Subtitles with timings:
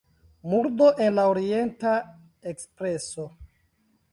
[0.41, 1.93] Murdo en la Orienta
[2.55, 3.29] Ekspreso.